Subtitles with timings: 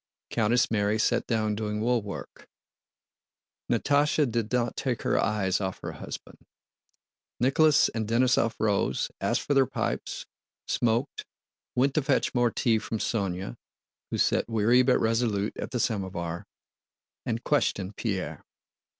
[0.31, 2.47] Countess Mary sat down doing woolwork;
[3.71, 6.39] Natásha did not take her eyes off her husband.
[7.39, 10.25] Nicholas and Denísov rose, asked for their pipes,
[10.67, 11.27] smoked,
[11.75, 17.95] went to fetch more tea from Sónya—who sat weary but resolute at the samovar—and questioned
[17.95, 18.43] Pierre.